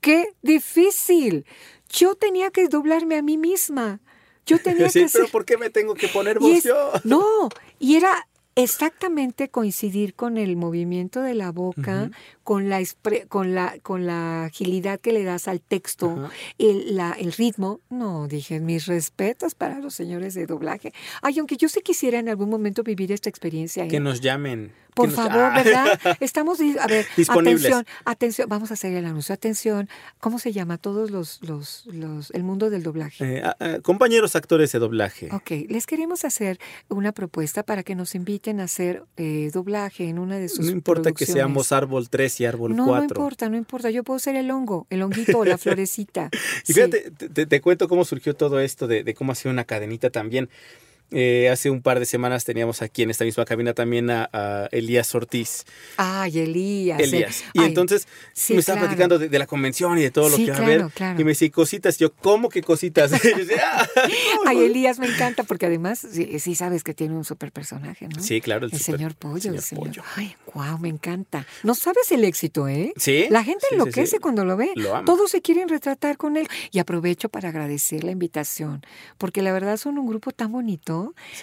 [0.01, 1.45] qué difícil.
[1.91, 4.01] Yo tenía que doblarme a mí misma.
[4.47, 5.33] Yo tenía Sí, que pero hacer...
[5.33, 6.93] ¿por qué me tengo que poner voz es- yo?
[7.03, 7.49] No,
[7.81, 12.11] y era exactamente coincidir con el movimiento de la boca,
[12.43, 12.83] con, la
[13.29, 17.81] con, la, con la agilidad que le das al texto, el, la- el ritmo.
[17.91, 20.93] No, dije, mis respetos para los señores de doblaje.
[21.23, 23.85] Ay, aunque yo sí quisiera en algún momento vivir esta experiencia.
[23.85, 23.89] ¿eh?
[23.89, 24.73] Que nos llamen.
[24.95, 25.63] Por nos- favor, Ah.
[25.63, 26.01] ¿verdad?
[26.21, 27.65] Estamos, a ver, Disponibles.
[27.65, 29.89] atención, atención, vamos a hacer el anuncio, atención,
[30.21, 30.79] ¿cómo se llama?
[30.79, 33.39] Todos los, los, los, el mundo del doblaje.
[33.39, 35.29] Eh, ah, ah, compañeros actores de doblaje.
[35.33, 40.19] Ok, les queremos hacer una propuesta para que nos inviten a hacer eh, doblaje en
[40.19, 42.99] una de sus No importa que seamos árbol 3 y árbol No, 4.
[43.01, 43.91] no importa, no importa.
[43.91, 45.03] Yo puedo ser el hongo, el
[45.35, 46.31] honguito o la florecita.
[46.33, 46.75] Y Sí.
[46.75, 50.11] fíjate, te, te- te cuento cómo surgió todo esto de, de cómo hacía una cadenita
[50.11, 50.49] también.
[51.11, 54.69] Eh, hace un par de semanas teníamos aquí en esta misma cabina también a, a
[54.73, 55.65] Elías Ortiz.
[55.97, 56.99] Ay, Elías.
[57.01, 57.05] eh.
[57.05, 57.45] Elías.
[57.53, 58.89] Y Ay, entonces sí, me estaba claro.
[58.89, 60.87] platicando de, de la convención y de todo lo Sí, que va a haber.
[60.89, 61.21] claro.
[61.21, 61.99] Y me decía, cositas.
[61.99, 63.13] Yo, ¿cómo que cositas?
[63.25, 63.87] Y yo decía, "Ah,
[64.47, 64.63] Ay, no".
[64.63, 68.21] Elías me encanta porque además sí, sí sabes que tiene un super personaje, ¿no?
[68.21, 69.87] Sí, claro, el, El super- señor Pollo, señor el señor.
[69.89, 70.03] Pollo.
[70.17, 71.47] Ay, wow, me encanta.
[71.63, 72.93] No sabes el éxito, ¿eh?
[72.97, 73.27] Sí.
[73.31, 74.71] La gente enloquece cuando lo ve.
[74.75, 75.05] Lo ama.
[75.05, 76.49] Todos se quieren retratar con él.
[76.73, 78.83] Y aprovecho para agradecer la invitación,
[79.19, 80.94] porque la verdad son un grupo tan bonito,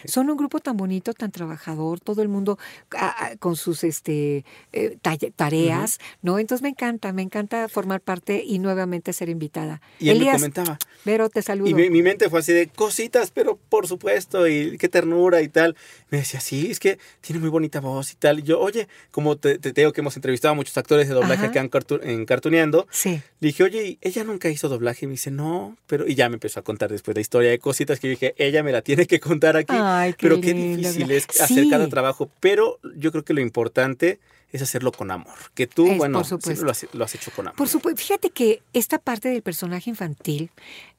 [0.06, 2.58] son un grupo tan bonito, tan trabajador, todo el mundo
[2.98, 4.98] ah, ah, con sus este eh,
[5.36, 6.40] tareas, ¿no?
[6.40, 9.82] Entonces me encanta, me encanta formar parte y nuevamente ser invitada.
[10.00, 10.78] Y él me comentaba.
[11.06, 11.70] Vero, te saludo.
[11.70, 15.48] Y mi, mi mente fue así de cositas, pero por supuesto, y qué ternura y
[15.50, 15.76] tal.
[16.10, 18.40] Me decía, sí, es que tiene muy bonita voz y tal.
[18.40, 21.34] Y yo, oye, como te, te digo que hemos entrevistado a muchos actores de doblaje
[21.44, 21.48] Ajá.
[21.48, 23.10] acá en, Cartu- en Cartuneando, Sí.
[23.40, 25.06] le dije, oye, ¿y ella nunca hizo doblaje.
[25.06, 26.08] Y me dice, no, pero.
[26.08, 28.62] Y ya me empezó a contar después la historia de cositas que yo dije, ella
[28.64, 29.74] me la tiene que contar aquí.
[29.78, 31.18] Ay, qué pero qué difícil ¿verdad?
[31.30, 32.30] es hacer cada trabajo.
[32.40, 34.20] Pero yo creo que lo importante
[34.52, 35.34] es hacerlo con amor.
[35.54, 37.58] Que tú, Es, bueno, siempre lo has, lo has hecho con amor.
[37.58, 40.52] Por supuesto, fíjate que esta parte del personaje infantil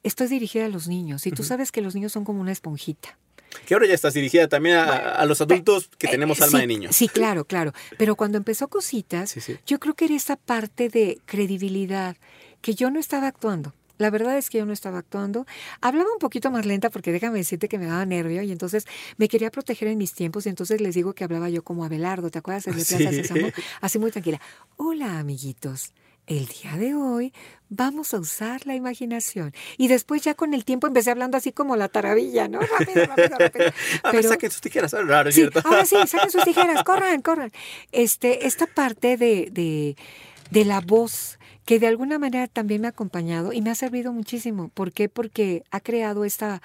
[0.03, 3.17] estoy dirigida a los niños y tú sabes que los niños son como una esponjita.
[3.67, 6.59] Que ahora ya estás dirigida también a, a los adultos que Eh, tenemos sí, alma
[6.59, 6.89] de niño.
[6.91, 7.71] Sí, claro, claro.
[7.99, 9.57] Pero cuando empezó Cositas, Sí, sí.
[9.67, 12.17] yo creo que era esa parte de credibilidad
[12.61, 13.71] que yo no estaba actuando.
[13.97, 15.45] La verdad es que yo no estaba actuando.
[15.81, 18.85] Hablaba un poquito más lenta porque déjame decirte que me daba nervio y entonces
[19.17, 22.29] me quería proteger en mis tiempos y entonces les digo que hablaba yo como Abelardo,
[22.31, 22.67] ¿te acuerdas?
[22.67, 23.15] El de Plaza Sí.
[23.17, 23.47] Sésamo?
[23.81, 24.41] Así muy tranquila.
[24.77, 25.93] Hola, amiguitos.
[26.25, 27.33] El día de hoy
[27.67, 29.53] vamos a usar la imaginación.
[29.77, 32.61] Y después ya con el tiempo empecé hablando así como la taravilla, ¿no?
[32.61, 33.65] Rápido, rápido, rápido.
[34.03, 34.93] A ver, Pero- saquen sus tijeras.
[34.93, 35.61] Ah, Raro, es Sí, cierto.
[35.65, 37.51] ahora sí, saquen sus tijeras, corran, corran.
[37.91, 39.97] Este, esta parte de, de,
[40.49, 44.11] de la voz que de alguna manera también me ha acompañado y me ha servido
[44.13, 44.69] muchísimo.
[44.69, 45.09] ¿Por qué?
[45.09, 46.61] Porque ha creado esta,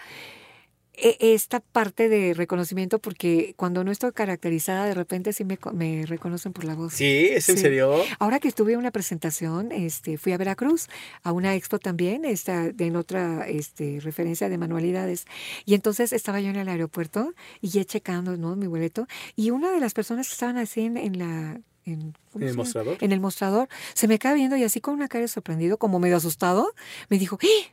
[0.95, 6.05] e- esta parte de reconocimiento, porque cuando no estoy caracterizada, de repente sí me, me
[6.07, 6.95] reconocen por la voz.
[6.95, 7.95] Sí, ¿es en serio?
[8.19, 10.89] Ahora que estuve en una presentación, este, fui a Veracruz,
[11.23, 15.27] a una expo también, esta, en otra este, referencia de manualidades.
[15.65, 18.57] Y entonces estaba yo en el aeropuerto y ya checando ¿no?
[18.57, 19.07] mi boleto.
[19.37, 21.61] Y una de las personas que estaban así en, en la...
[21.93, 22.97] En, ¿cómo ¿En el mostrador?
[23.01, 23.69] En el mostrador.
[23.95, 26.73] Se me queda viendo y así con una cara de sorprendido, como medio asustado,
[27.09, 27.73] me dijo, "¡Eh!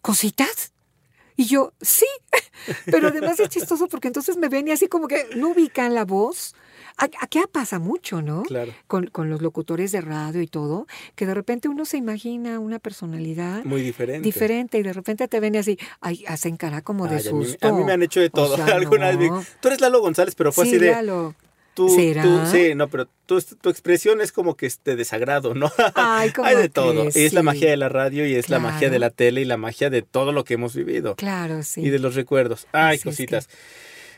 [0.00, 0.72] ¿cositas?
[1.36, 2.06] Y yo, sí,
[2.86, 6.04] pero además es chistoso porque entonces me ven y así como que no ubican la
[6.04, 6.54] voz.
[6.96, 8.44] A- Aquí pasa mucho, ¿no?
[8.44, 8.72] Claro.
[8.86, 12.78] con, con los locutores de radio y todo, que de repente uno se imagina una
[12.78, 14.22] personalidad Muy diferente.
[14.24, 17.32] diferente y de repente te ven y así, ay, hacen cara como de Ay, a,
[17.32, 17.66] mí, susto.
[17.66, 18.54] a mí me han hecho de O todo.
[18.54, 19.38] sea, Alguna vez no.
[19.40, 20.92] me- Tú eres Lalo González, pero fue sí, así de.
[20.92, 21.34] Lalo.
[21.74, 21.88] Tú,
[22.22, 25.70] tú- sí, no, pero tu, tu expresión es como que es de desagrado, ¿no?
[25.94, 27.00] Ay, ¿cómo Hay de todo.
[27.02, 27.16] crees?
[27.16, 29.56] Es la magia de la radio y es la magia de la tele y la
[29.56, 31.16] magia de todo lo que hemos vivido.
[31.16, 31.82] Claro, sí.
[31.82, 32.66] Y de los recuerdos.
[32.72, 33.48] Ay, Así es cositas.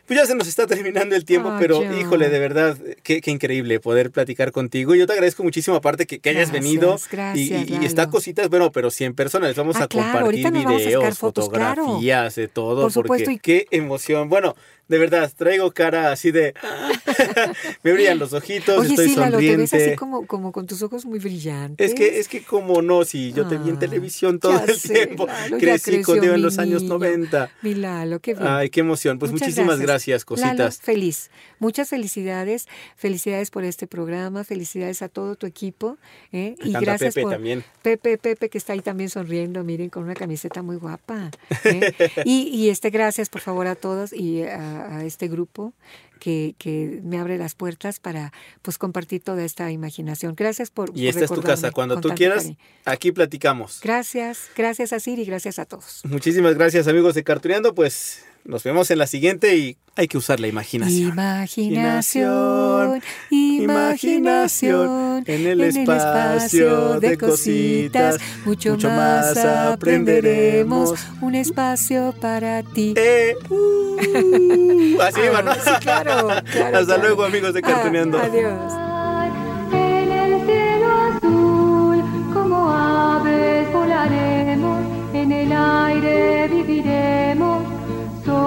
[0.06, 3.80] Pues ya se nos está terminando el tiempo, pero híjole, de verdad, qué, qué increíble
[3.80, 4.94] poder platicar contigo.
[4.94, 6.96] Yo te agradezco muchísimo, aparte, que, que hayas Gracias, venido.
[7.10, 9.48] gracias, y, y- y está cositas, bueno, pero 100 personas.
[9.48, 11.82] Les vamos Ah, a claro, compartir vamos a videos, fotos, claro.
[11.84, 12.82] fotografías, de todo.
[12.82, 14.28] Por supuesto, Porque y- qué emoción.
[14.28, 14.54] Bueno,
[14.88, 16.54] de verdad, traigo cara así de.
[17.82, 20.82] Me brillan los ojitos, Oye, estoy sí, Lalo, te ves así como, como con tus
[20.82, 21.88] ojos muy brillantes.
[21.90, 24.76] Es que, es que como no, si yo te vi en Ah, televisión todo el
[24.76, 26.94] sé, tiempo, Lalo, crecí contigo en los años niño.
[26.94, 27.50] 90.
[27.62, 28.46] Mi Lalo, qué bien.
[28.46, 29.18] Ay, qué emoción.
[29.18, 30.56] Pues Muchas muchísimas gracias, cositas.
[30.59, 31.30] Lalo, feliz.
[31.59, 32.66] Muchas felicidades.
[32.96, 34.44] Felicidades por este programa.
[34.44, 35.98] Felicidades a todo tu equipo.
[36.32, 36.56] ¿eh?
[36.62, 37.64] Y Anda gracias Pepe por también.
[37.82, 41.30] Pepe, Pepe, que está ahí también sonriendo, miren, con una camiseta muy guapa.
[41.64, 41.92] ¿eh?
[42.24, 45.72] y, y este, gracias por favor a todos y a, a este grupo
[46.18, 48.32] que, que me abre las puertas para
[48.62, 50.35] pues compartir toda esta imaginación.
[50.35, 51.70] Gracias por Y por esta es tu casa.
[51.70, 52.59] Cuando tú quieras, cariño.
[52.85, 53.80] aquí platicamos.
[53.82, 56.02] Gracias, gracias a Siri, gracias a todos.
[56.04, 57.74] Muchísimas gracias, amigos de Cartuneando.
[57.74, 61.09] Pues nos vemos en la siguiente y hay que usar la imaginación.
[61.12, 72.94] Imaginación, imaginación, en el espacio de cositas, mucho más aprenderemos, un espacio para ti.
[72.96, 77.02] Eh, uh, así Ah, claro, claro, Hasta claro.
[77.02, 78.18] luego, amigos de Cartuneando.
[78.18, 78.86] Ah, adiós.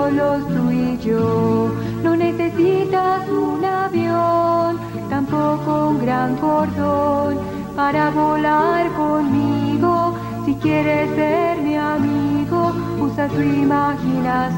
[0.10, 1.72] Solos tú y yo.
[2.04, 7.38] No necesitas un avión, tampoco un gran cordón
[7.76, 10.16] para volar conmigo.
[10.46, 14.50] Si quieres ser mi amigo, usa tu imaginación.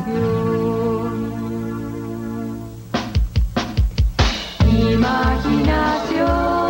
[4.94, 6.61] Imaginación.